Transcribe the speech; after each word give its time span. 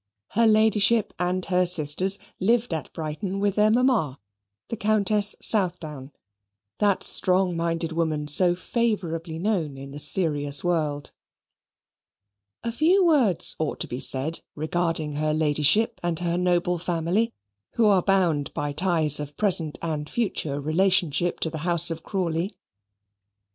Her 0.29 0.47
Ladyship 0.47 1.13
and 1.19 1.45
her 1.45 1.63
sisters 1.67 2.17
lived 2.39 2.73
at 2.73 2.91
Brighton 2.91 3.39
with 3.39 3.53
their 3.53 3.69
mamma, 3.69 4.19
the 4.69 4.75
Countess 4.75 5.35
Southdown, 5.39 6.11
that 6.79 7.03
strong 7.03 7.55
minded 7.55 7.91
woman 7.91 8.27
so 8.27 8.55
favourably 8.55 9.37
known 9.37 9.77
in 9.77 9.91
the 9.91 9.99
serious 9.99 10.63
world. 10.63 11.11
A 12.63 12.71
few 12.71 13.05
words 13.05 13.55
ought 13.59 13.79
to 13.81 13.87
be 13.87 13.99
said 13.99 14.39
regarding 14.55 15.17
her 15.17 15.35
Ladyship 15.35 15.99
and 16.01 16.17
her 16.17 16.35
noble 16.35 16.79
family, 16.79 17.31
who 17.73 17.85
are 17.85 18.01
bound 18.01 18.51
by 18.55 18.71
ties 18.71 19.19
of 19.19 19.37
present 19.37 19.77
and 19.83 20.09
future 20.09 20.59
relationship 20.59 21.39
to 21.41 21.51
the 21.51 21.59
house 21.59 21.91
of 21.91 22.01
Crawley. 22.01 22.55